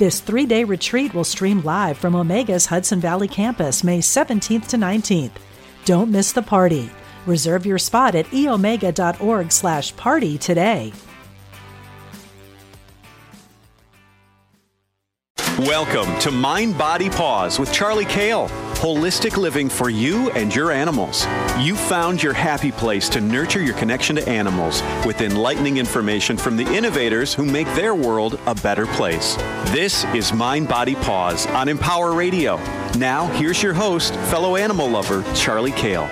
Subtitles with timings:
[0.00, 4.78] This three day retreat will stream live from Omega's Hudson Valley campus May 17th to
[4.78, 5.32] 19th.
[5.84, 6.88] Don't miss the party.
[7.26, 10.94] Reserve your spot at eomega.org slash party today.
[15.58, 18.48] Welcome to Mind Body Paws with Charly Kayle.
[18.80, 21.26] Holistic living for you and your animals.
[21.58, 26.56] You found your happy place to nurture your connection to animals with enlightening information from
[26.56, 29.36] the innovators who make their world a better place.
[29.66, 32.56] This is Mind Body Paws on Empower Radio.
[32.96, 36.08] Now, here's your host, fellow animal lover, Charly Kayle.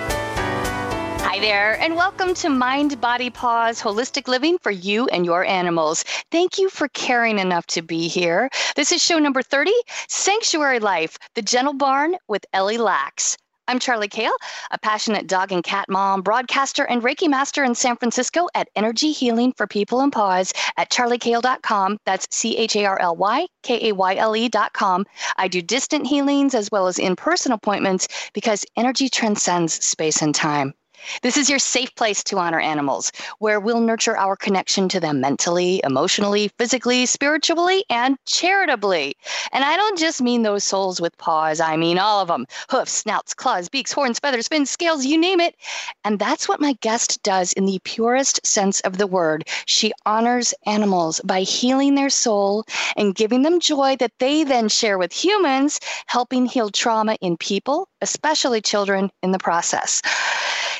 [1.41, 6.03] There, and welcome to Mind Body Paws Holistic Living for You and Your Animals.
[6.31, 8.49] Thank you for caring enough to be here.
[8.75, 9.71] This is show number 30
[10.09, 13.37] Sanctuary Life, the Gentle Barn with Ellie Laks.
[13.69, 14.35] I'm Charly Kayle,
[14.71, 19.13] a passionate dog and cat mom, broadcaster, and Reiki master in San Francisco at Energy
[19.13, 21.99] Healing for People and Paws at charlykayle.com.
[22.05, 25.05] That's C H A R L Y K A Y L E.com.
[25.37, 30.35] I do distant healings as well as in person appointments because energy transcends space and
[30.35, 30.73] time.
[31.21, 35.21] This is your safe place to honor animals, where we'll nurture our connection to them
[35.21, 39.15] mentally, emotionally, physically, spiritually, and charitably.
[39.51, 42.91] And I don't just mean those souls with paws, I mean all of them hoofs,
[42.91, 45.55] snouts, claws, beaks, horns, feathers, fins, scales, you name it.
[46.03, 49.47] And that's what my guest does in the purest sense of the word.
[49.65, 54.97] She honors animals by healing their soul and giving them joy that they then share
[54.97, 60.01] with humans, helping heal trauma in people, especially children, in the process.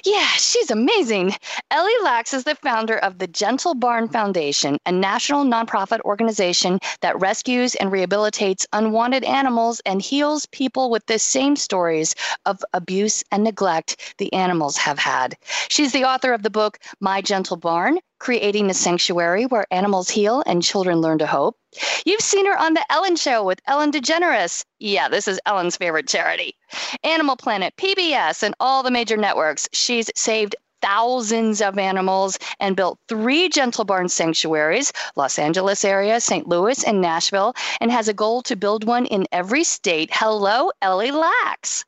[0.06, 1.34] Yeah, she's amazing.
[1.72, 7.20] Ellie Laks is the founder of the Gentle Barn Foundation, a national nonprofit organization that
[7.20, 12.16] rescues and rehabilitates unwanted animals and heals people with the same stories
[12.46, 15.36] of abuse and neglect the animals have had.
[15.68, 20.44] She's the author of the book My Gentle Barn creating a sanctuary where animals heal
[20.46, 21.58] and children learn to hope.
[22.06, 24.66] You've seen her on The Ellen Show with Ellen DeGeneres.
[24.80, 26.56] Yeah, this is Ellen's favorite charity.
[27.04, 29.68] Animal Planet, PBS, and all the major networks.
[29.72, 36.48] She's saved thousands of animals and built three gentle barn sanctuaries los angeles area st
[36.48, 41.12] louis and nashville and has a goal to build one in every state hello ellie
[41.12, 41.84] laks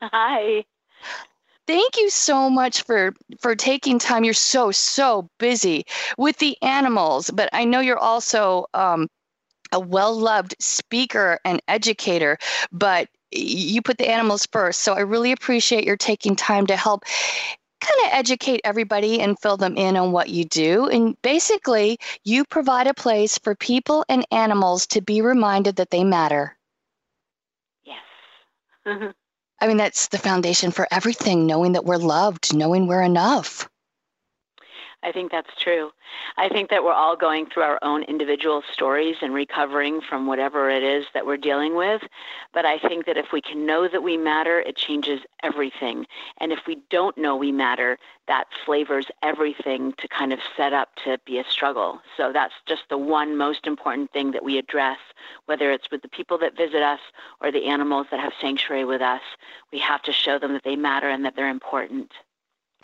[0.00, 0.64] hi
[1.66, 4.24] thank you so much for for taking time.
[4.24, 5.84] You're so so busy
[6.18, 9.08] with the animals but i know you're also um,
[9.72, 12.38] a well-loved speaker and educator
[12.72, 17.04] but you put the animals first so i really appreciate your taking time to help
[17.84, 20.88] kind of educate everybody and fill them in on what you do.
[20.88, 26.02] And basically you provide a place for people and animals to be reminded that they
[26.02, 26.56] matter.
[27.84, 29.14] Yes
[29.64, 33.66] I mean, that's the foundation for everything, knowing that we're loved, knowing we're enough.
[35.04, 35.90] I think that's true.
[36.38, 40.70] I think that we're all going through our own individual stories and recovering from whatever
[40.70, 42.00] it is that we're dealing with.
[42.54, 46.06] But I think that if we can know that we matter, it changes everything.
[46.38, 47.98] And if we don't know we matter,
[48.28, 52.00] that flavors everything to kind of set up to be a struggle.
[52.16, 54.98] So that's just the one most important thing that we address,
[55.44, 57.00] whether it's with the people that visit us
[57.42, 59.20] or the animals that have sanctuary with us.
[59.70, 62.10] We have to show them that they matter and that they're important.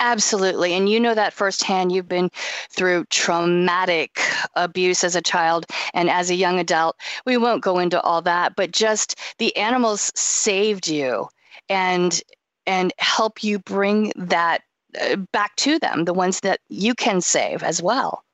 [0.00, 0.72] Absolutely.
[0.72, 1.93] And you know that firsthand.
[1.93, 2.31] You've been
[2.71, 4.19] through traumatic
[4.56, 6.97] abuse as a child and as a young adult.
[7.27, 11.28] We won't go into all that, but just the animals saved you
[11.69, 12.21] and
[12.66, 14.62] and help you bring that
[15.00, 18.25] uh, back to them, the ones that you can save as well.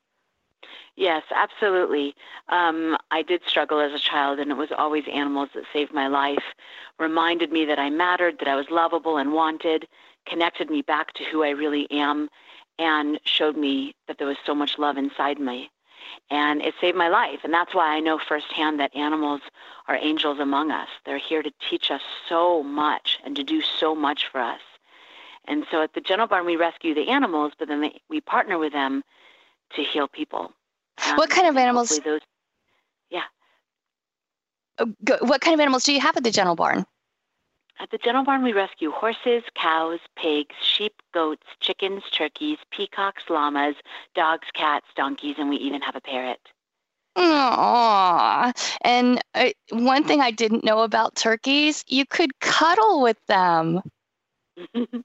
[0.94, 2.14] Yes, absolutely.
[2.48, 6.06] Um, I did struggle as a child, and it was always animals that saved my
[6.08, 6.42] life,
[6.98, 9.86] reminded me that I mattered, that I was lovable and wanted,
[10.26, 12.28] connected me back to who I really am
[12.78, 15.70] and showed me that there was so much love inside me.
[16.30, 17.40] And it saved my life.
[17.42, 19.40] And that's why I know firsthand that animals
[19.88, 20.88] are angels among us.
[21.04, 24.60] They're here to teach us so much and to do so much for us.
[25.48, 28.58] And so at the Gentle Barn, we rescue the animals, but then they, we partner
[28.58, 29.02] with them
[29.74, 30.52] to heal people.
[31.06, 32.00] Um, what kind of animals?
[32.04, 32.20] Those,
[33.10, 33.22] yeah.
[34.78, 34.86] Uh,
[35.20, 36.84] what kind of animals do you have at the Gentle Barn?
[37.78, 43.76] At the Gentle Barn, we rescue horses, cows, pigs, sheep, goats, chickens, turkeys, peacocks, llamas,
[44.14, 46.40] dogs, cats, donkeys, and we even have a parrot.
[47.16, 48.76] Aww.
[48.82, 53.80] And uh, one thing I didn't know about turkeys, you could cuddle with them.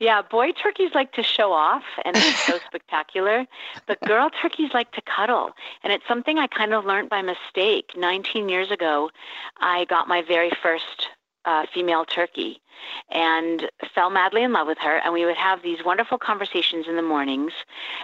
[0.00, 3.46] yeah, boy turkeys like to show off and it's so spectacular,
[3.86, 5.52] but girl turkeys like to cuddle.
[5.82, 7.92] And it's something I kind of learned by mistake.
[7.96, 9.10] 19 years ago,
[9.58, 11.08] I got my very first
[11.44, 12.60] uh, female turkey
[13.10, 14.98] and fell madly in love with her.
[14.98, 17.52] And we would have these wonderful conversations in the mornings.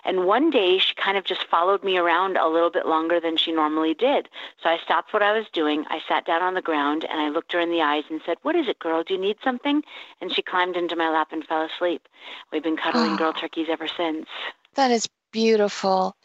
[0.04, 3.36] And one day she kind of just followed me around a little bit longer than
[3.36, 4.28] she normally did.
[4.62, 5.84] So I stopped what I was doing.
[5.88, 8.36] I sat down on the ground and I looked her in the eyes and said,
[8.42, 9.02] What is it, girl?
[9.02, 9.82] Do you need something?
[10.20, 12.08] And she climbed into my lap and fell asleep.
[12.52, 13.16] We've been cuddling oh.
[13.16, 14.26] girl turkeys ever since.
[14.74, 16.16] That is beautiful.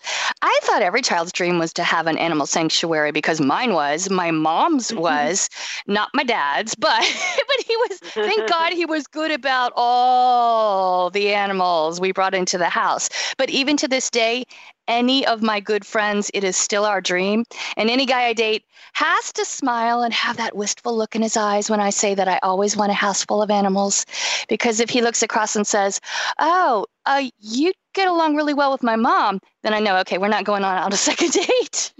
[0.41, 4.31] I thought every child's dream was to have an animal sanctuary because mine was, my
[4.31, 5.01] mom's mm-hmm.
[5.01, 5.49] was,
[5.85, 7.01] not my dad's, but
[7.47, 12.57] but he was thank God he was good about all the animals we brought into
[12.57, 13.09] the house.
[13.37, 14.45] But even to this day,
[14.87, 17.43] any of my good friends, it is still our dream.
[17.77, 21.37] And any guy I date has to smile and have that wistful look in his
[21.37, 24.05] eyes when I say that I always want a house full of animals.
[24.49, 25.99] Because if he looks across and says,
[26.39, 30.27] Oh, uh, you get along really well with my mom, then I know, okay, we're
[30.27, 31.93] not going on on a second date.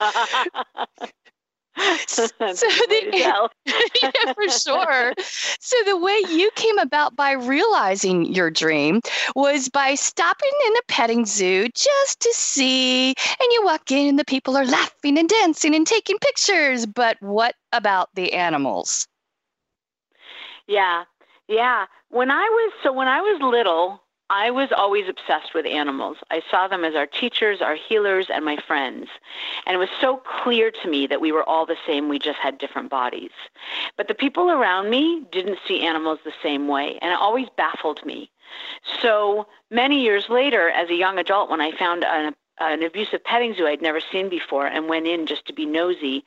[2.06, 5.14] so the, yeah, for sure.
[5.60, 9.00] So the way you came about by realizing your dream
[9.34, 14.18] was by stopping in a petting zoo just to see, and you walk in and
[14.18, 16.86] the people are laughing and dancing and taking pictures.
[16.86, 19.06] But what about the animals?
[20.66, 21.04] Yeah,
[21.48, 21.86] yeah.
[22.10, 26.16] When I was so when I was little, I was always obsessed with animals.
[26.30, 29.08] I saw them as our teachers, our healers, and my friends.
[29.66, 32.38] And it was so clear to me that we were all the same, we just
[32.38, 33.32] had different bodies.
[33.96, 38.06] But the people around me didn't see animals the same way, and it always baffled
[38.06, 38.30] me.
[39.02, 43.54] So many years later, as a young adult, when I found an an abusive petting
[43.54, 46.24] zoo I'd never seen before and went in just to be nosy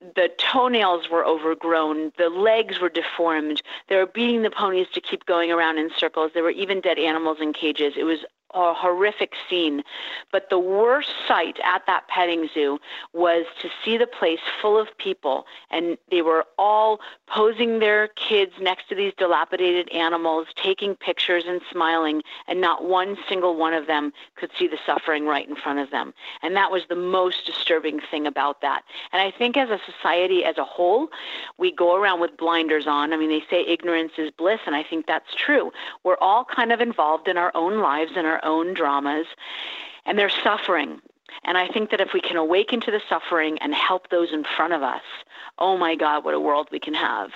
[0.00, 3.62] the toenails were overgrown, the legs were deformed.
[3.88, 6.32] They were beating the ponies to keep going around in circles.
[6.32, 7.94] There were even dead animals in cages.
[7.96, 8.20] It was
[8.54, 9.82] a horrific scene.
[10.32, 12.78] But the worst sight at that petting zoo
[13.12, 18.52] was to see the place full of people, and they were all posing their kids
[18.60, 23.86] next to these dilapidated animals, taking pictures and smiling, and not one single one of
[23.86, 26.12] them could see the suffering right in front of them.
[26.42, 28.82] And that was the most disturbing thing about that.
[29.12, 31.08] And I think as a society as a whole,
[31.58, 33.12] we go around with blinders on.
[33.12, 35.70] I mean, they say ignorance is bliss, and I think that's true.
[36.04, 39.26] We're all kind of involved in our own lives and our own dramas,
[40.06, 41.00] and they're suffering.
[41.44, 44.44] And I think that if we can awaken to the suffering and help those in
[44.56, 45.02] front of us,
[45.58, 47.30] oh my God, what a world we can have.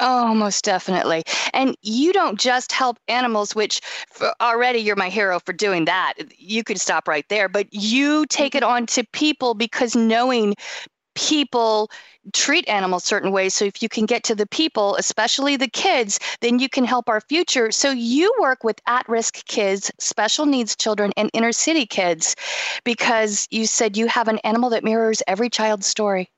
[0.00, 1.22] Oh, most definitely.
[1.52, 3.80] And you don't just help animals, which
[4.40, 6.14] already you're my hero for doing that.
[6.36, 8.72] You could stop right there, but you take it mm-hmm.
[8.72, 10.54] on to people because knowing
[11.14, 11.90] people
[12.32, 13.54] treat animals certain ways.
[13.54, 17.08] So if you can get to the people, especially the kids, then you can help
[17.08, 17.70] our future.
[17.70, 22.34] So you work with at risk kids, special needs children, and inner city kids
[22.84, 26.30] because you said you have an animal that mirrors every child's story.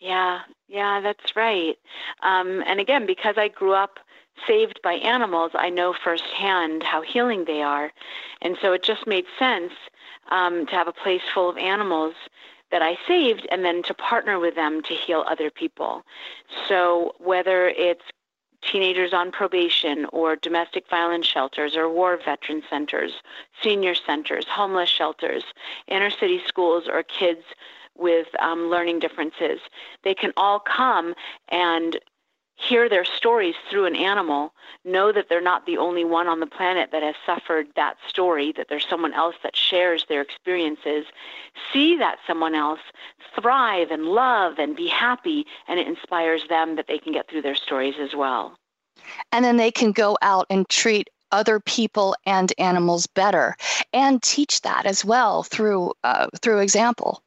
[0.00, 1.76] Yeah, yeah, that's right.
[2.22, 3.98] Um, and again, because I grew up
[4.46, 7.92] saved by animals, I know firsthand how healing they are.
[8.40, 9.72] And so it just made sense
[10.30, 12.14] um, to have a place full of animals
[12.70, 16.02] that I saved and then to partner with them to heal other people.
[16.68, 18.04] So whether it's
[18.62, 23.12] teenagers on probation or domestic violence shelters or war veteran centers,
[23.62, 25.44] senior centers, homeless shelters,
[25.86, 27.42] inner city schools or kids
[27.96, 29.60] with um, learning differences.
[30.04, 31.14] They can all come
[31.48, 31.98] and
[32.58, 34.52] hear their stories through an animal,
[34.84, 38.52] know that they're not the only one on the planet that has suffered that story,
[38.56, 41.06] that there's someone else that shares their experiences,
[41.72, 42.80] see that someone else
[43.40, 47.42] thrive and love and be happy, and it inspires them that they can get through
[47.42, 48.58] their stories as well.
[49.30, 53.56] And then they can go out and treat other people and animals better
[53.92, 57.22] and teach that as well through uh, through example.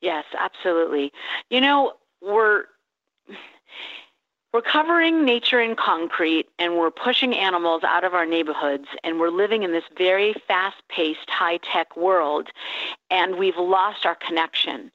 [0.00, 1.12] Yes, absolutely.
[1.50, 2.64] You know, we're
[4.54, 9.30] we're covering nature in concrete and we're pushing animals out of our neighborhoods and we're
[9.30, 12.48] living in this very fast-paced high-tech world
[13.10, 14.92] and we've lost our connection.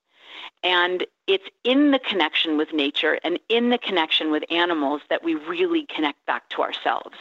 [0.63, 5.35] And it's in the connection with nature and in the connection with animals that we
[5.35, 7.17] really connect back to ourselves.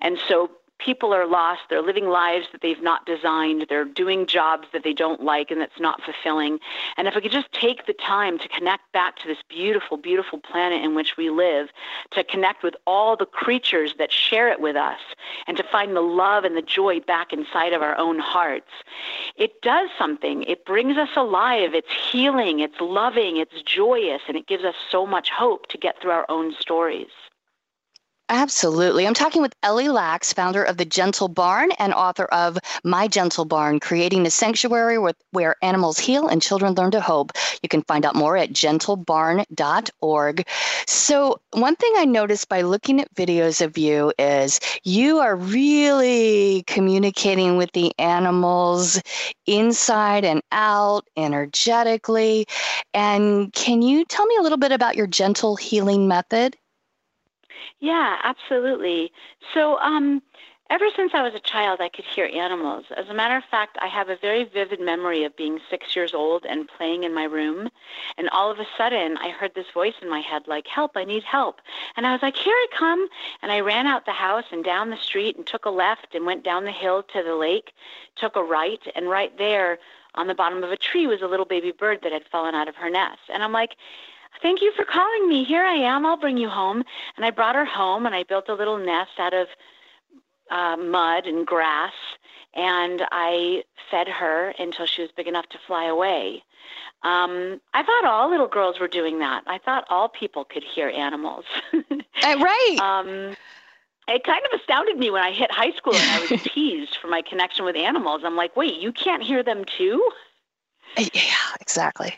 [0.00, 1.62] And so people are lost.
[1.68, 3.66] They're living lives that they've not designed.
[3.68, 6.58] They're doing jobs that they don't like and that's not fulfilling.
[6.96, 10.38] And if we could just take the time to connect back to this beautiful, beautiful
[10.38, 11.68] planet in which we live,
[12.12, 15.00] to connect with all the creatures that share it with us,
[15.46, 18.70] and to find the love and the joy back inside of our own hearts,
[19.36, 20.44] it does something.
[20.44, 21.74] It brings us alive.
[21.74, 22.60] It's healing.
[22.60, 23.36] It's loving.
[23.36, 24.22] It's joyous.
[24.28, 27.08] And it gives us so much hope to get through our own stories.
[28.30, 29.06] Absolutely.
[29.06, 33.46] I'm talking with Ellie Laks, founder of The Gentle Barn and author of My Gentle
[33.46, 37.32] Barn, creating a sanctuary with, where animals heal and children learn to hope.
[37.62, 40.46] You can find out more at gentlebarn.org.
[40.86, 46.64] So, one thing I noticed by looking at videos of you is you are really
[46.66, 49.00] communicating with the animals
[49.46, 52.46] inside and out energetically.
[52.92, 56.56] And can you tell me a little bit about your gentle healing method?
[57.80, 59.12] Yeah, absolutely.
[59.54, 60.22] So, um,
[60.70, 62.84] ever since I was a child, I could hear animals.
[62.96, 66.12] As a matter of fact, I have a very vivid memory of being six years
[66.12, 67.70] old and playing in my room.
[68.18, 71.04] And all of a sudden, I heard this voice in my head, like, Help, I
[71.04, 71.60] need help.
[71.96, 73.08] And I was like, Here I come.
[73.42, 76.26] And I ran out the house and down the street and took a left and
[76.26, 77.72] went down the hill to the lake,
[78.16, 78.80] took a right.
[78.94, 79.78] And right there
[80.14, 82.68] on the bottom of a tree was a little baby bird that had fallen out
[82.68, 83.20] of her nest.
[83.32, 83.76] And I'm like,
[84.42, 85.44] Thank you for calling me.
[85.44, 86.06] Here I am.
[86.06, 86.84] I'll bring you home.
[87.16, 89.48] And I brought her home and I built a little nest out of
[90.50, 91.92] uh, mud and grass.
[92.54, 96.42] And I fed her until she was big enough to fly away.
[97.02, 99.44] Um, I thought all little girls were doing that.
[99.46, 101.44] I thought all people could hear animals.
[101.72, 101.82] uh,
[102.22, 102.76] right.
[102.80, 103.36] Um,
[104.08, 107.08] it kind of astounded me when I hit high school and I was teased for
[107.08, 108.22] my connection with animals.
[108.24, 110.10] I'm like, wait, you can't hear them too?
[110.96, 112.14] Yeah, exactly.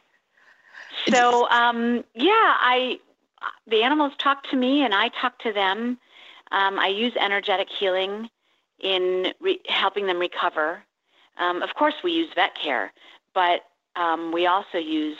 [1.08, 2.30] So um, yeah,
[2.60, 2.98] I
[3.66, 5.98] the animals talk to me and I talk to them.
[6.52, 8.28] Um, I use energetic healing
[8.80, 10.82] in re- helping them recover.
[11.38, 12.92] Um, of course, we use vet care,
[13.34, 13.62] but
[13.96, 15.16] um, we also use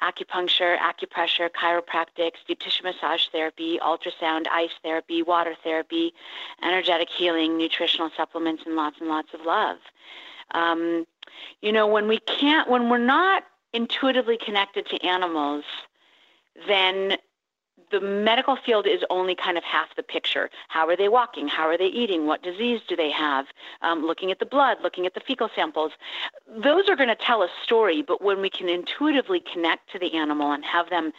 [0.00, 6.12] acupuncture, acupressure, chiropractic, deep tissue massage therapy, ultrasound, ice therapy, water therapy,
[6.62, 9.76] energetic healing, nutritional supplements, and lots and lots of love.
[10.52, 11.06] Um,
[11.60, 15.64] you know, when we can't, when we're not intuitively connected to animals,
[16.66, 17.16] then
[17.90, 20.48] the medical field is only kind of half the picture.
[20.68, 21.48] How are they walking?
[21.48, 22.26] How are they eating?
[22.26, 23.46] What disease do they have?
[23.82, 25.92] Um, looking at the blood, looking at the fecal samples.
[26.48, 30.14] Those are going to tell a story, but when we can intuitively connect to the
[30.14, 31.12] animal and have them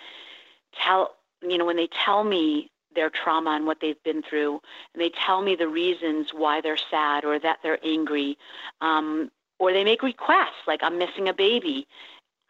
[0.74, 4.62] tell, you know, when they tell me their trauma and what they've been through,
[4.93, 8.38] and they tell me the reasons why they're sad or that they're angry,
[8.81, 11.88] um, or they make requests like, I'm missing a baby.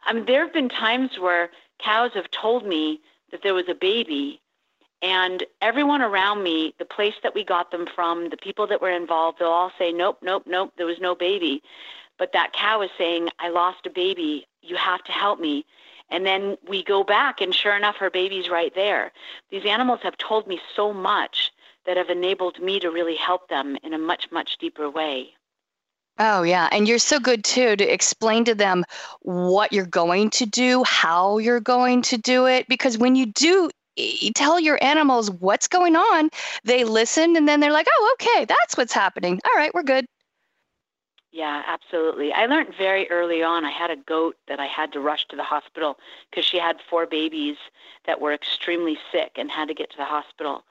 [0.04, 3.76] I mean, there have been times where cows have told me that there was a
[3.76, 4.42] baby,
[5.02, 8.92] and everyone around me, the place that we got them from, the people that were
[8.92, 11.64] involved, they'll all say, nope, nope, nope, there was no baby.
[12.18, 14.46] But that cow is saying, I lost a baby.
[14.62, 15.66] You have to help me.
[16.10, 19.12] And then we go back, and sure enough, her baby's right there.
[19.50, 21.52] These animals have told me so much
[21.86, 25.34] that have enabled me to really help them in a much, much deeper way.
[26.24, 26.70] Oh, yeah.
[26.72, 28.84] And you're so good too to explain to them
[29.22, 32.68] what you're going to do, how you're going to do it.
[32.68, 36.30] Because when you do you tell your animals what's going on,
[36.64, 39.40] they listen and then they're like, oh, okay, that's what's happening.
[39.46, 40.06] All right, we're good.
[41.32, 42.34] Yeah, absolutely.
[42.34, 43.64] I learned very early on.
[43.64, 45.98] I had a goat that I had to rush to the hospital
[46.30, 47.56] because she had four babies
[48.06, 50.66] that were extremely sick and had to get to the hospital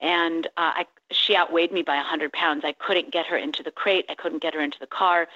[0.00, 2.64] and uh, I, she outweighed me by 100 pounds.
[2.64, 4.06] I couldn't get her into the crate.
[4.08, 5.28] I couldn't get her into the car.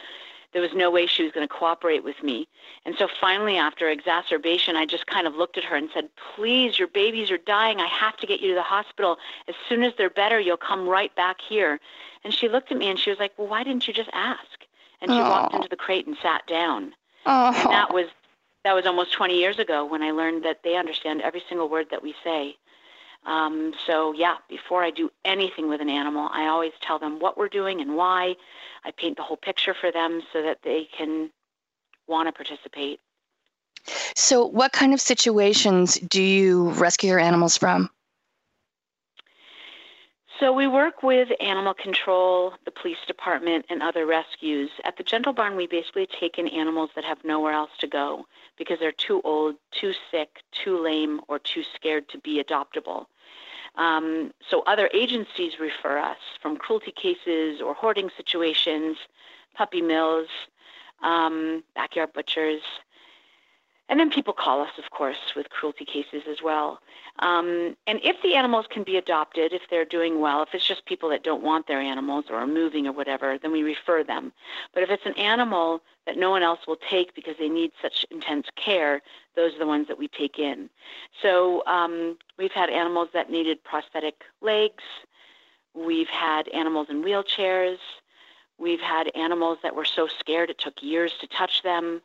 [0.52, 2.46] There was no way she was going to cooperate with me.
[2.84, 6.78] And so finally, after exacerbation, I just kind of looked at her and said, Please,
[6.78, 7.80] your babies are dying.
[7.80, 9.16] I have to get you to the hospital.
[9.48, 11.80] As soon as they're better, you'll come right back here.
[12.22, 14.61] And she looked at me and she was like, Well, why didn't you just ask?
[15.02, 15.28] And she Aww.
[15.28, 16.94] walked into the crate and sat down.
[17.26, 17.54] Aww.
[17.54, 18.06] And that was
[18.64, 21.88] that was almost 20 years ago when I learned that they understand every single word
[21.90, 22.56] that we say.
[23.24, 27.38] Um, so, yeah, before I do anything with an animal, I always tell them what
[27.38, 28.36] we're doing and why.
[28.84, 31.30] I paint the whole picture for them so that they can
[32.08, 33.00] want to participate.
[34.14, 37.90] So, what kind of situations do you rescue your animals from?
[40.42, 44.70] So, we work with animal control, the police department, and other rescues.
[44.82, 48.26] At the Gentle Barn, we basically take in animals that have nowhere else to go
[48.58, 53.06] because they're too old, too sick, too lame, or too scared to be adoptable.
[53.76, 58.96] Um, so other agencies refer us from cruelty cases or hoarding situations,
[59.54, 60.26] puppy mills,
[61.04, 62.62] um, backyard butchers.
[63.92, 66.80] And then people call us, of course, with cruelty cases as well.
[67.18, 70.86] Um, and if the animals can be adopted, if they're doing well, if it's just
[70.86, 74.32] people that don't want their animals or are moving or whatever, then we refer them.
[74.72, 78.06] But if it's an animal that no one else will take because they need such
[78.10, 79.02] intense care,
[79.36, 80.70] those are the ones that we take in.
[81.20, 84.84] So um, we've had animals that needed prosthetic legs.
[85.74, 87.76] We've had animals in wheelchairs.
[88.56, 92.00] We've had animals that were so scared it took years to touch them.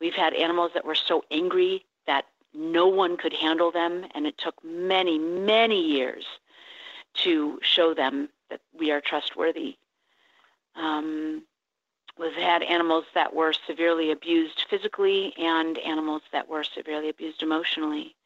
[0.00, 4.38] We've had animals that were so angry that no one could handle them, and it
[4.38, 6.24] took many, many years
[7.22, 9.76] to show them that we are trustworthy.
[10.74, 11.42] Um,
[12.18, 18.16] we've had animals that were severely abused physically and animals that were severely abused emotionally.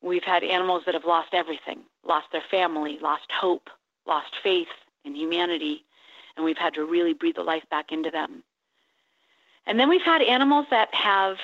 [0.00, 3.68] We've had animals that have lost everything, lost their family, lost hope,
[4.06, 4.68] lost faith
[5.04, 5.84] in humanity,
[6.36, 8.42] and we've had to really breathe the life back into them.
[9.68, 11.36] And then we've had animals that have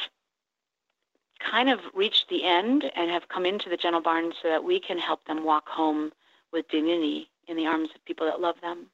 [1.38, 4.80] kind of reached the end and have come into the gentle barn so that we
[4.80, 6.10] can help them walk home
[6.50, 8.86] with dignity in the arms of people that love them.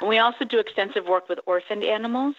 [0.00, 2.36] And we also do extensive work with orphaned animals.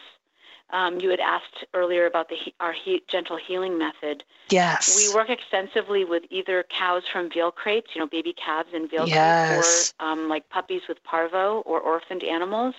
[0.71, 4.23] Um, you had asked earlier about the our he, gentle healing method.
[4.49, 4.95] Yes.
[4.95, 9.07] We work extensively with either cows from veal crates, you know, baby calves in veal
[9.07, 9.47] yes.
[9.49, 12.75] crates, or um, like puppies with parvo or orphaned animals.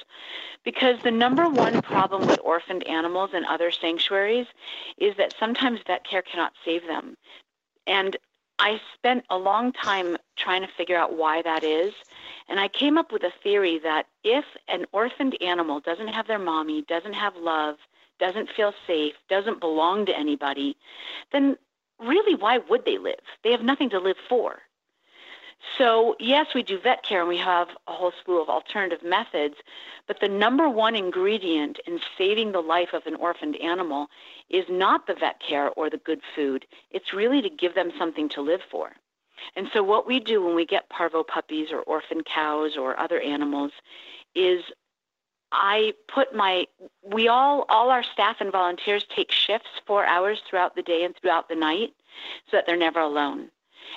[0.64, 4.46] Because the number one problem with orphaned animals and other sanctuaries
[4.98, 7.16] is that sometimes vet care cannot save them.
[7.86, 8.16] And
[8.60, 11.94] I spent a long time trying to figure out why that is.
[12.50, 16.38] And I came up with a theory that if an orphaned animal doesn't have their
[16.38, 17.76] mommy, doesn't have love,
[18.18, 20.76] doesn't feel safe, doesn't belong to anybody,
[21.32, 21.56] then
[22.00, 23.20] really why would they live?
[23.44, 24.58] They have nothing to live for.
[25.78, 29.54] So, yes, we do vet care and we have a whole slew of alternative methods,
[30.08, 34.08] but the number one ingredient in saving the life of an orphaned animal
[34.48, 36.66] is not the vet care or the good food.
[36.90, 38.92] It's really to give them something to live for.
[39.56, 43.20] And so, what we do when we get parvo puppies or orphan cows or other
[43.20, 43.72] animals
[44.34, 44.62] is
[45.52, 46.66] I put my,
[47.02, 51.14] we all, all our staff and volunteers take shifts four hours throughout the day and
[51.16, 51.92] throughout the night
[52.50, 53.50] so that they're never alone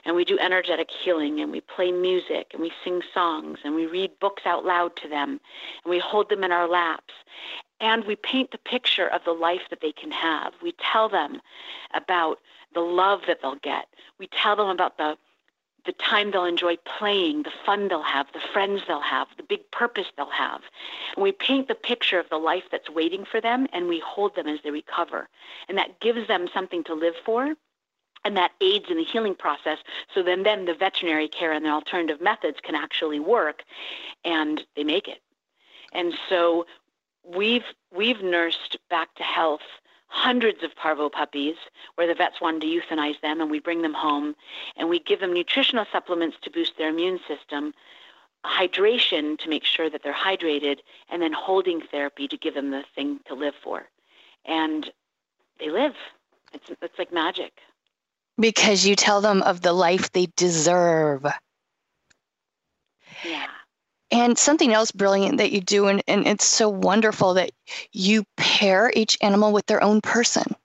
[0.05, 3.85] and we do energetic healing and we play music and we sing songs and we
[3.85, 5.39] read books out loud to them
[5.83, 7.13] and we hold them in our laps
[7.79, 10.53] and we paint the picture of the life that they can have.
[10.61, 11.41] We tell them
[11.93, 12.39] about
[12.73, 13.87] the love that they'll get.
[14.19, 15.17] We tell them about the
[15.85, 19.69] the time they'll enjoy playing, the fun they'll have, the friends they'll have, the big
[19.71, 20.61] purpose they'll have.
[21.15, 24.35] And we paint the picture of the life that's waiting for them and we hold
[24.35, 25.27] them as they recover.
[25.67, 27.55] And that gives them something to live for
[28.25, 29.79] and that aids in the healing process.
[30.13, 33.63] So then, then the veterinary care and the alternative methods can actually work,
[34.23, 35.21] and they make it.
[35.91, 36.65] And so
[37.23, 37.65] we've
[37.95, 39.61] we've nursed back to health
[40.13, 41.55] hundreds of parvo puppies
[41.95, 44.35] where the vets wanted to euthanize them, and we bring them home,
[44.77, 47.73] and we give them nutritional supplements to boost their immune system.
[48.45, 52.83] Hydration to make sure that they're hydrated, and then holding therapy to give them the
[52.93, 53.89] thing to live for.
[54.45, 54.91] And
[55.59, 55.95] they live.
[56.53, 57.53] It's, it's like magic
[58.37, 61.25] because you tell them of the life they deserve.
[63.23, 63.47] Yeah.
[64.13, 67.51] And something else brilliant that you do, and, and it's so wonderful that
[67.91, 70.55] you pair each animal with their own person.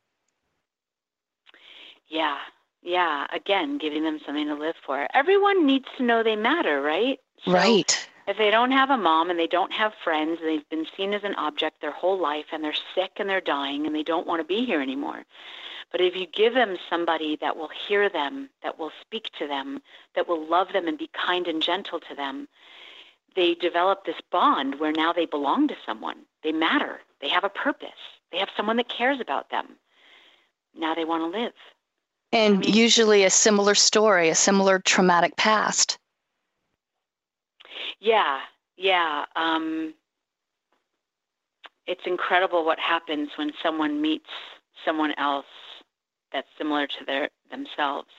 [2.09, 2.37] Yeah,
[2.83, 3.27] yeah.
[3.33, 5.09] Again, giving them something to live for.
[5.15, 7.19] Everyone needs to know they matter, right?
[7.45, 8.09] So right.
[8.27, 11.15] If they don't have a mom and they don't have friends, and they've been seen
[11.15, 14.27] as an object their whole life, and they're sick and they're dying and they don't
[14.27, 15.25] want to be here anymore,
[15.91, 19.81] but if you give them somebody that will hear them, that will speak to them,
[20.15, 22.49] that will love them and be kind and gentle to them,
[23.37, 26.17] they develop this bond where now they belong to someone.
[26.43, 27.01] They matter.
[27.21, 27.88] They have a purpose.
[28.33, 29.77] They have someone that cares about them.
[30.77, 31.53] Now they want to live.
[32.33, 35.99] And I mean, usually a similar story, a similar traumatic past.
[38.01, 38.41] Yeah,
[38.77, 39.25] yeah.
[39.35, 39.95] Um,
[41.87, 44.29] it's incredible what happens when someone meets
[44.85, 45.47] someone else
[46.33, 48.11] that's similar to their themselves.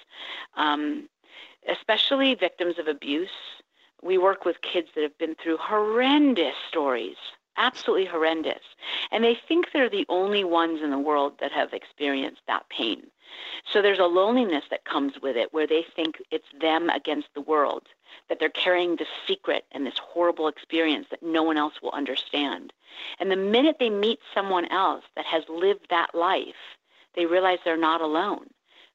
[0.58, 1.08] Um,
[1.68, 3.30] especially victims of abuse.
[4.02, 7.18] We work with kids that have been through horrendous stories,
[7.58, 8.64] absolutely horrendous,
[9.12, 13.04] and they think they're the only ones in the world that have experienced that pain.
[13.72, 17.42] So there's a loneliness that comes with it where they think it's them against the
[17.42, 17.84] world,
[18.28, 22.74] that they're carrying this secret and this horrible experience that no one else will understand.
[23.20, 26.78] And the minute they meet someone else that has lived that life,
[27.16, 28.48] they realize they're not alone.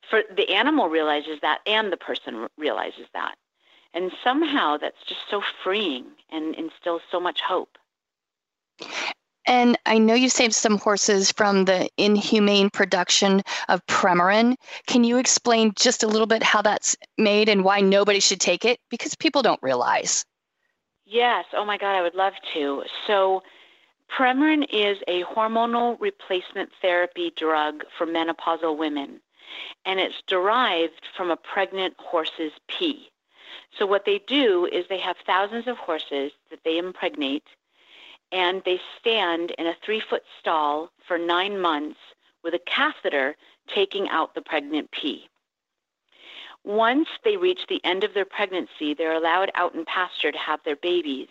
[0.08, 3.36] For the animal realizes that, and the person realizes that,
[3.94, 7.78] and somehow that's just so freeing and instills so much hope.
[9.46, 14.56] And I know you saved some horses from the inhumane production of Premarin.
[14.86, 18.64] Can you explain just a little bit how that's made and why nobody should take
[18.64, 18.80] it?
[18.90, 20.24] Because people don't realize.
[21.04, 21.44] Yes.
[21.52, 22.84] Oh my God, I would love to.
[23.06, 23.42] So,
[24.16, 29.20] Premarin is a hormonal replacement therapy drug for menopausal women,
[29.84, 33.10] and it's derived from a pregnant horse's pee.
[33.78, 37.44] So, what they do is they have thousands of horses that they impregnate
[38.30, 41.98] and they stand in a three foot stall for nine months
[42.42, 43.36] with a catheter
[43.72, 45.28] taking out the pregnant pee.
[46.64, 50.60] Once they reach the end of their pregnancy, they're allowed out in pasture to have
[50.64, 51.28] their babies.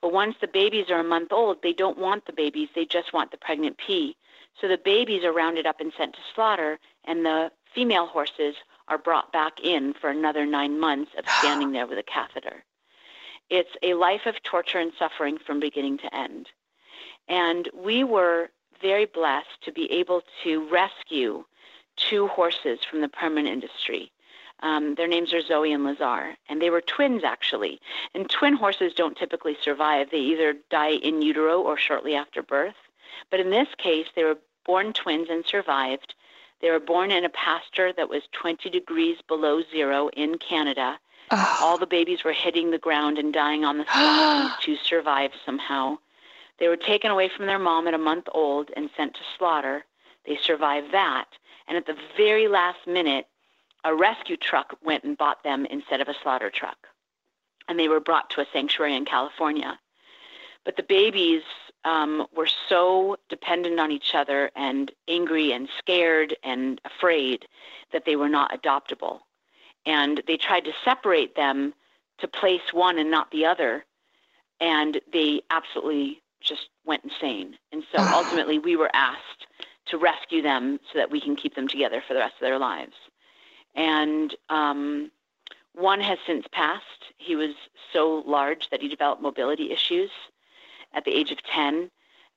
[0.00, 3.12] But once the babies are a month old, they don't want the babies, they just
[3.12, 4.16] want the pregnant pee.
[4.60, 8.54] So the babies are rounded up and sent to slaughter, and the female horses
[8.90, 12.64] are brought back in for another nine months of standing there with a catheter.
[13.48, 16.48] It's a life of torture and suffering from beginning to end.
[17.28, 18.50] And we were
[18.82, 21.44] very blessed to be able to rescue
[21.96, 24.10] two horses from the Premarin industry.
[24.62, 27.80] Um, their names are Zoe and Lazar, and they were twins actually.
[28.14, 30.10] And twin horses don't typically survive.
[30.10, 32.74] They either die in utero or shortly after birth.
[33.30, 36.14] But in this case, they were born twins and survived.
[36.60, 40.98] They were born in a pasture that was 20 degrees below zero in Canada,
[41.30, 41.58] Oh.
[41.60, 45.98] All the babies were hitting the ground and dying on the spot to survive somehow.
[46.58, 49.84] They were taken away from their mom at a month old and sent to slaughter.
[50.26, 51.26] They survived that.
[51.68, 53.26] And at the very last minute,
[53.84, 56.88] a rescue truck went and bought them instead of a slaughter truck.
[57.68, 59.78] And they were brought to a sanctuary in California.
[60.64, 61.42] But the babies
[61.84, 67.46] um, were so dependent on each other and angry and scared and afraid
[67.92, 69.20] that they were not adoptable.
[69.86, 71.74] And they tried to separate them
[72.18, 73.84] to place one and not the other
[74.60, 77.56] and they absolutely just went insane.
[77.72, 79.46] And so ultimately we were asked
[79.86, 82.58] to rescue them so that we can keep them together for the rest of their
[82.58, 82.94] lives.
[83.74, 85.10] And um,
[85.74, 86.84] one has since passed.
[87.18, 87.54] He was
[87.92, 90.10] so large that he developed mobility issues
[90.94, 91.90] at the age of 10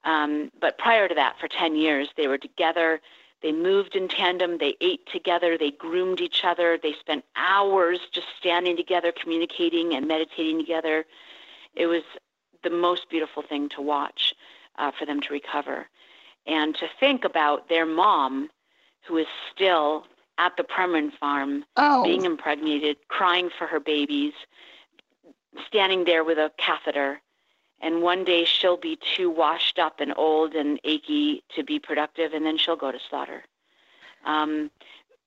[0.06, 3.00] um, but prior to that for 10 years they were together
[3.44, 8.28] they moved in tandem, they ate together, they groomed each other, they spent hours just
[8.39, 11.06] standing together, communicating and meditating together.
[11.76, 12.04] It was
[12.63, 14.34] the most beautiful thing to watch
[14.78, 15.88] uh, for them to recover.
[16.48, 18.50] And to think about their mom,
[19.06, 20.06] who is still
[20.38, 22.06] at the Premarin farm, oh.
[22.06, 24.34] being impregnated, crying for her babies,
[25.68, 27.22] standing there with a catheter,
[27.84, 32.34] and one day she'll be too washed up and old and achy to be productive,
[32.34, 33.43] and then she'll go to slaughter.
[34.26, 34.72] Um,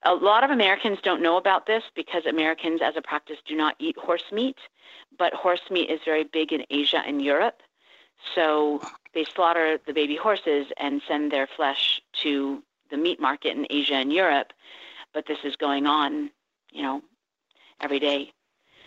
[0.03, 3.77] a lot of Americans don't know about this because Americans, as a practice, do not
[3.79, 4.57] eat horse meat,
[5.19, 7.61] but horse meat is very big in Asia and Europe.
[8.35, 8.81] So
[9.12, 13.95] they slaughter the baby horses and send their flesh to the meat market in Asia
[13.95, 14.53] and Europe.
[15.12, 16.31] But this is going on,
[16.73, 17.03] you know,
[17.83, 18.33] every day.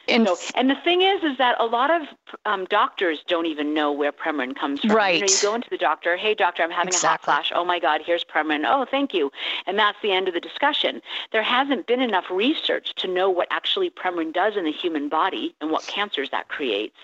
[0.09, 2.07] And, so, and the thing is, is that a lot of
[2.45, 4.91] um, doctors don't even know where Premarin comes from.
[4.91, 5.15] Right.
[5.15, 7.07] You, know, you go into the doctor, hey doctor, I'm having exactly.
[7.07, 7.51] a hot flash.
[7.55, 8.63] Oh my God, here's Premarin.
[8.65, 9.31] Oh, thank you.
[9.65, 11.01] And that's the end of the discussion.
[11.31, 15.55] There hasn't been enough research to know what actually Premarin does in the human body
[15.61, 16.97] and what cancers that creates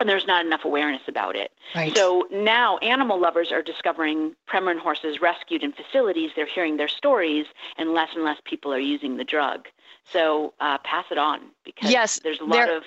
[0.00, 1.52] and there's not enough awareness about it.
[1.74, 1.94] Right.
[1.96, 6.30] So now animal lovers are discovering Premarin horses rescued in facilities.
[6.34, 9.68] They're hearing their stories, and less and less people are using the drug.
[10.12, 12.82] So uh, pass it on because yes, there's a lot of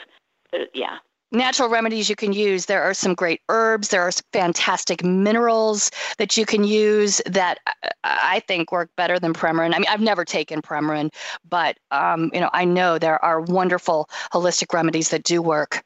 [0.54, 0.97] uh, yeah
[1.34, 2.67] natural remedies you can use.
[2.67, 3.89] There are some great herbs.
[3.89, 9.34] There are fantastic minerals that you can use that uh, I think work better than
[9.34, 9.73] Premarin.
[9.73, 11.10] I mean, I've never taken Premarin,
[11.49, 15.84] but um, you know, I know there are wonderful holistic remedies that do work.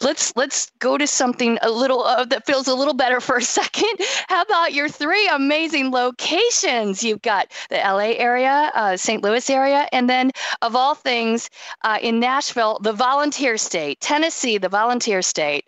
[0.00, 3.42] Let's let's go to something a little uh, that feels a little better for a
[3.58, 3.98] second.
[4.28, 7.02] How about your three amazing locations?
[7.02, 9.22] You've got the LA area, uh, St.
[9.22, 10.30] Louis area, and then
[10.62, 11.50] of all things
[11.82, 15.64] uh, in Nashville, the volunteer state, Tennessee, the volunteer state,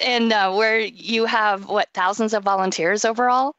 [0.00, 3.54] and uh, where you have what thousands of volunteers overall.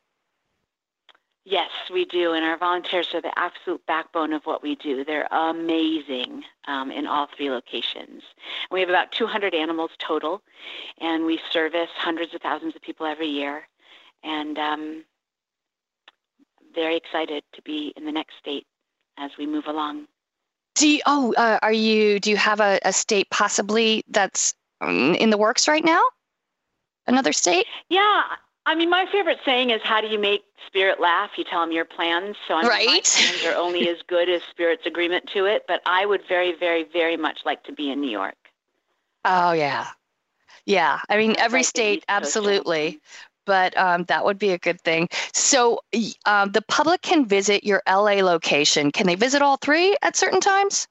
[1.50, 5.06] Yes, we do, and our volunteers are the absolute backbone of what we do.
[5.06, 8.22] They're amazing um, in all three locations.
[8.70, 10.42] We have about 200 animals total,
[11.00, 13.66] and we service hundreds of thousands of people every year.
[14.26, 15.06] And um,
[16.76, 18.68] very excited to be in the next state
[19.18, 20.08] as we move along.
[20.76, 22.20] Do you, oh, uh, are you?
[22.20, 26.02] Do you have a, a state possibly that's um, in the works right now?
[27.08, 27.68] Another state?
[27.88, 28.24] Yeah,
[28.68, 31.72] I mean, my favorite saying is, "How do you make spirit laugh?" You tell them
[31.72, 32.36] your plans.
[32.50, 32.86] So I mean, right.
[32.86, 35.64] my plans are only as good as spirit's agreement to it.
[35.70, 38.36] But I would very, very, very much like to be in New York.
[39.24, 39.88] Oh yeah,
[40.66, 43.00] Yeah, I mean, every state, absolutely.
[43.46, 45.08] But um, that would be a good thing.
[45.34, 45.80] So
[46.26, 48.92] um, the public can visit your LA location.
[48.92, 50.90] Can they visit all three at certain times?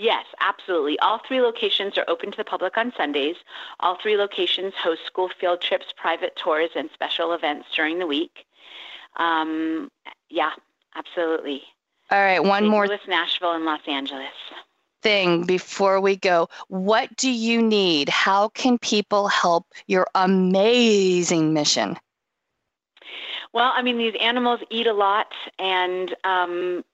[0.00, 0.96] Yes, absolutely.
[1.00, 3.34] All three locations are open to the public on Sundays.
[3.80, 8.46] All three locations host school field trips, private tours, and special events during the week.
[9.16, 9.90] Um,
[10.30, 10.52] yeah,
[10.94, 11.64] absolutely.
[12.12, 12.70] All right, one St.
[12.70, 12.86] more.
[12.86, 14.30] Louis, Nashville, and Los Angeles
[15.02, 16.48] thing before we go.
[16.68, 18.08] What do you need?
[18.08, 21.98] How can people help your amazing mission?
[23.52, 26.84] Well, I mean, these animals eat a lot, and um,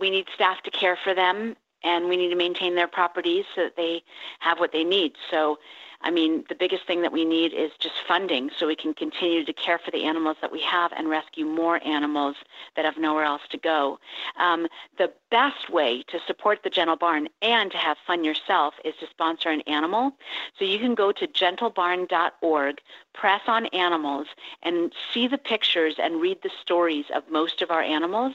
[0.00, 3.64] we need staff to care for them, and we need to maintain their properties so
[3.64, 4.02] that they
[4.40, 5.12] have what they need.
[5.30, 5.58] So
[6.02, 9.44] I mean, the biggest thing that we need is just funding so we can continue
[9.44, 12.36] to care for the animals that we have and rescue more animals
[12.76, 13.98] that have nowhere else to go.
[14.36, 14.66] Um,
[14.98, 19.06] the best way to support the Gentle Barn and to have fun yourself is to
[19.08, 20.12] sponsor an animal.
[20.58, 22.80] So you can go to gentlebarn.org,
[23.14, 24.26] press on animals,
[24.62, 28.34] and see the pictures and read the stories of most of our animals.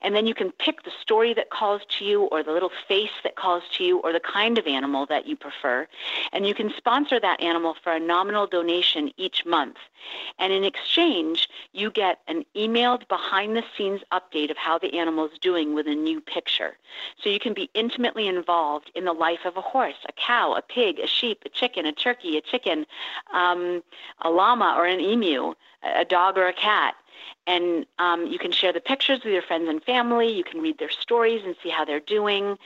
[0.00, 3.12] And then you can pick the story that calls to you or the little face
[3.22, 5.86] that calls to you or the kind of animal that you prefer.
[6.32, 9.76] And you can sponsor that animal for a nominal donation each month.
[10.38, 15.26] And in exchange, you get an emailed behind the scenes update of how the animal
[15.26, 16.76] is doing with a new picture.
[17.22, 20.62] So you can be intimately involved in the life of a horse, a cow, a
[20.62, 22.86] pig, a sheep, a chicken, a turkey, a chicken,
[23.32, 23.82] um,
[24.20, 26.94] a llama or an emu, a dog or a cat
[27.46, 30.32] and um, you can share the pictures with your friends and family.
[30.32, 32.56] You can read their stories and see how they're doing.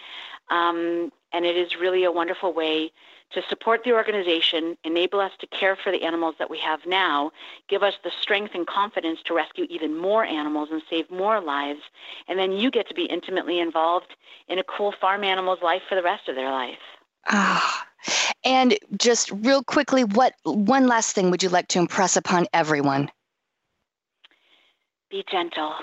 [0.51, 2.93] Um, and it is really a wonderful way
[3.33, 7.33] to support the organization, enable us to care for the animals that we have now,
[7.69, 11.81] give us the strength and confidence to rescue even more animals and save more lives.
[12.29, 14.15] And then you get to be intimately involved
[14.49, 16.79] in a cool farm animal's life for the rest of their life.
[17.29, 17.87] Ah.
[18.45, 23.11] And just real quickly, what one last thing would you like to impress upon everyone?
[25.11, 25.75] Be gentle.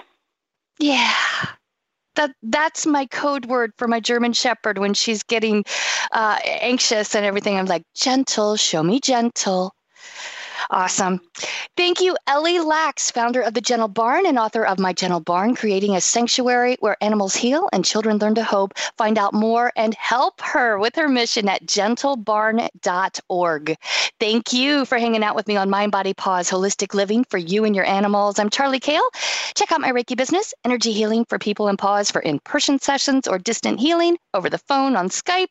[0.80, 1.14] Yeah.
[2.16, 5.64] That that's my code word for my German Shepherd when she's getting
[6.12, 7.58] uh, anxious and everything.
[7.58, 9.74] I'm like, gentle, show me gentle.
[10.70, 11.22] Awesome.
[11.76, 15.56] Thank you, Ellie Laks, founder of The Gentle Barn and author of My Gentle Barn,
[15.56, 18.74] creating a sanctuary where animals heal and children learn to hope.
[18.98, 23.78] Find out more and help her with her mission at gentlebarn.org.
[24.20, 27.66] Thank you for hanging out with me on Mind Body Paws Holistic Living for you
[27.66, 28.40] and your animals.
[28.40, 29.10] I'm Charly Kayle.
[29.56, 33.28] Check out my Reiki business, Energy Healing for People and Paws, for in person sessions
[33.28, 35.48] or distant healing over the phone on Skype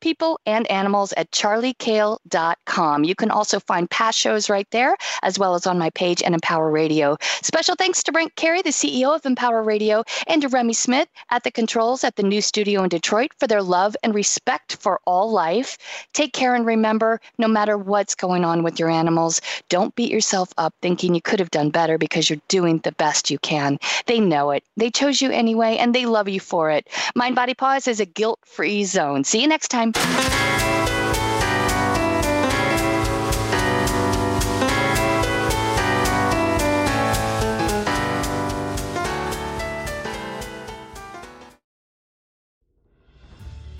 [0.00, 3.04] people and animals at charlykayle.com.
[3.04, 6.34] You can also find past shows right there, as well as on my page and
[6.34, 7.16] Empower Radio.
[7.42, 11.44] Special thanks to Brent Carey, the CEO of Empower Radio, and to Remy Smith at
[11.44, 15.30] the controls at the new studio in Detroit for their love and respect for all
[15.30, 15.78] life.
[16.12, 20.52] Take care and remember no matter what's going on with your animals, don't beat yourself
[20.58, 23.78] up thinking you could have done better because you're doing the best you can.
[24.06, 24.64] They know it.
[24.76, 26.88] They chose you anyway, and they love you for it.
[27.14, 29.22] Mind Body Paws is a guilt free zone.
[29.22, 29.92] See you next time.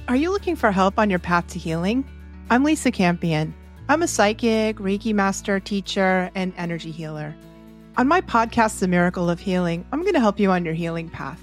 [0.06, 2.04] Are you looking for help on your path to healing?
[2.50, 3.54] I'm Lisa Campion.
[3.88, 7.34] I'm a psychic, Reiki master, teacher, and energy healer.
[7.96, 11.08] On my podcast, The Miracle of Healing, I'm going to help you on your healing
[11.08, 11.40] path.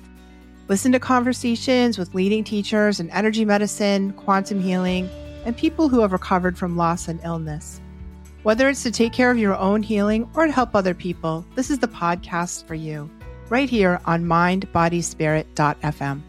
[0.71, 5.09] Listen to conversations with leading teachers in energy medicine, quantum healing,
[5.43, 7.81] and people who have recovered from loss and illness.
[8.43, 11.71] Whether it's to take care of your own healing or to help other people, this
[11.71, 13.11] is the podcast for you,
[13.49, 16.21] right here on mindbodyspirit.fm.